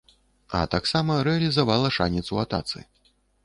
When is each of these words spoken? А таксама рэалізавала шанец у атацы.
А 0.59 0.61
таксама 0.75 1.19
рэалізавала 1.29 1.95
шанец 2.01 2.27
у 2.37 2.43
атацы. 2.49 2.79